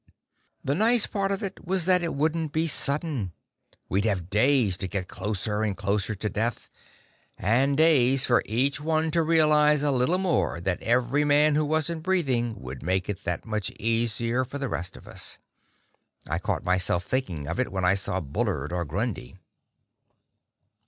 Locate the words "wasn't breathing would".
11.65-12.81